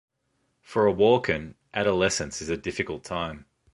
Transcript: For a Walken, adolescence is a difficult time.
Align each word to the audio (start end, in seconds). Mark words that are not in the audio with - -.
For 0.63 0.87
a 0.87 0.91
Walken, 0.91 1.53
adolescence 1.75 2.41
is 2.41 2.49
a 2.49 2.57
difficult 2.57 3.03
time. 3.03 3.45